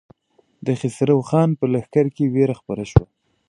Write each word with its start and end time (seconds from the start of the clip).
د 0.65 0.67
خسرو 0.79 1.17
خان 1.29 1.49
په 1.59 1.65
لښکر 1.73 2.05
کې 2.15 2.25
وېره 2.33 2.55
خپره 2.61 2.83
شوه. 2.91 3.05